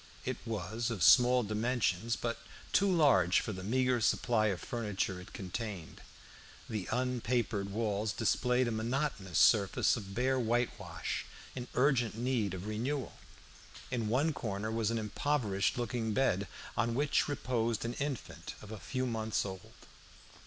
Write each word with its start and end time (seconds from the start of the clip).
It 0.25 0.37
was 0.47 0.89
of 0.89 1.03
small 1.03 1.43
dimensions, 1.43 2.15
but 2.15 2.39
too 2.73 2.91
large 2.91 3.39
for 3.39 3.53
the 3.53 3.63
meagre 3.63 4.01
supply 4.01 4.47
of 4.47 4.59
furniture 4.59 5.21
it 5.21 5.31
contained. 5.31 6.01
The 6.67 6.87
unpapered 6.91 7.69
walls 7.69 8.11
displayed 8.11 8.67
a 8.67 8.71
monotonous 8.71 9.37
surface 9.37 9.95
of 9.95 10.15
bare 10.15 10.39
whitewash 10.39 11.25
in 11.55 11.67
urgent 11.75 12.17
need 12.17 12.55
of 12.55 12.65
renewal. 12.65 13.19
In 13.91 14.07
one 14.09 14.33
corner 14.33 14.71
was 14.71 14.89
an 14.89 14.97
impoverished 14.97 15.77
looking 15.77 16.15
bed, 16.15 16.47
on 16.75 16.95
which 16.95 17.27
reposed 17.27 17.85
an 17.85 17.93
infant 17.93 18.55
of 18.59 18.71
a 18.71 18.79
few 18.79 19.05
months 19.05 19.45
old. 19.45 19.85